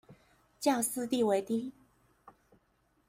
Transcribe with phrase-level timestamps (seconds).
[0.59, 1.73] 較私地為低